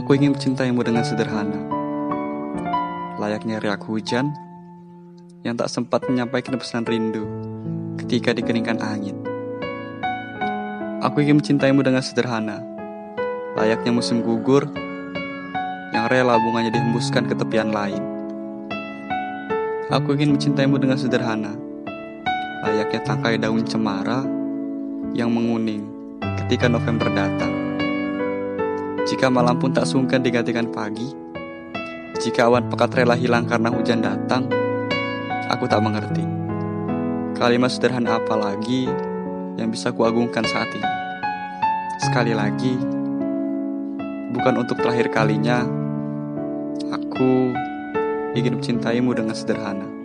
[0.00, 1.60] Aku ingin mencintaimu dengan sederhana,
[3.20, 4.32] layaknya riak hujan
[5.44, 7.28] yang tak sempat menyampaikan pesan rindu
[8.00, 9.20] ketika dikeningkan angin.
[11.04, 12.64] Aku ingin mencintaimu dengan sederhana,
[13.60, 14.72] layaknya musim gugur
[15.92, 18.00] yang rela bunganya dihembuskan ke tepian lain.
[19.92, 21.52] Aku ingin mencintaimu dengan sederhana,
[22.64, 24.24] layaknya tangkai daun cemara
[25.12, 25.84] yang menguning
[26.40, 27.59] ketika November datang.
[29.10, 31.10] Jika malam pun tak sungkan digantikan pagi,
[32.22, 34.46] jika awan pekat rela hilang karena hujan datang,
[35.50, 36.22] aku tak mengerti.
[37.34, 38.86] Kalimat sederhana apa lagi
[39.58, 40.90] yang bisa kuagungkan saat ini?
[42.06, 42.78] Sekali lagi,
[44.30, 45.66] bukan untuk terakhir kalinya,
[46.94, 47.50] aku
[48.38, 49.99] ingin mencintaimu dengan sederhana.